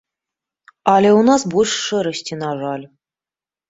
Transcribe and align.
Але 0.93 1.09
ў 1.19 1.29
нас 1.29 1.41
больш 1.53 1.73
шэрасці, 1.87 2.33
на 2.45 2.51
жаль. 2.67 2.85